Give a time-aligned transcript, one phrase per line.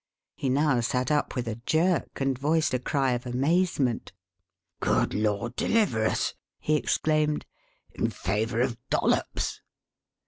[0.35, 4.13] He now sat up with a jerk and voiced a cry of amazement.
[4.79, 7.45] "Good Lord, deliver us!" he exclaimed.
[7.93, 9.61] "In favour of Dollops!"